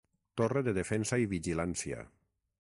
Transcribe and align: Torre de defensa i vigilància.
Torre 0.39 0.63
de 0.67 0.73
defensa 0.77 1.19
i 1.25 1.29
vigilància. 1.35 2.01